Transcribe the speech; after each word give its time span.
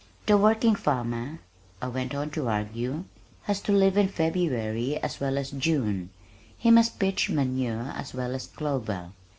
"The 0.25 0.35
working 0.35 0.73
farmer," 0.73 1.37
I 1.79 1.87
went 1.87 2.15
on 2.15 2.31
to 2.31 2.47
argue, 2.47 3.03
"has 3.43 3.61
to 3.61 3.71
live 3.71 3.97
in 3.97 4.07
February 4.07 4.97
as 4.97 5.19
well 5.19 5.37
as 5.37 5.51
June. 5.51 6.09
He 6.57 6.71
must 6.71 6.97
pitch 6.97 7.29
manure 7.29 7.93
as 7.95 8.11
well 8.11 8.33
as 8.33 8.47
clover. 8.47 9.11